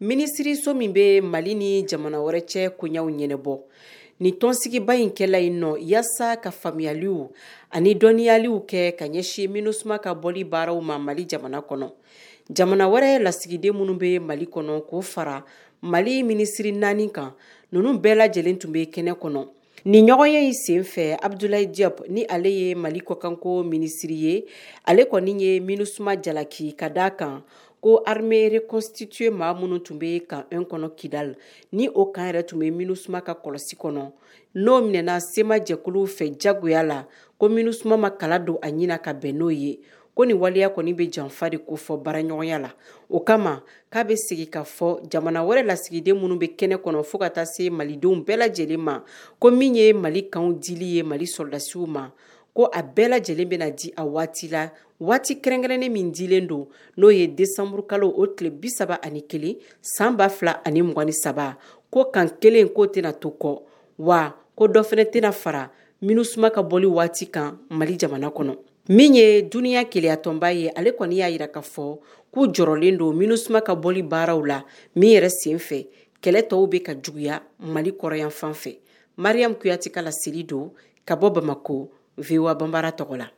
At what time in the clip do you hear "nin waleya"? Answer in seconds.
40.24-40.68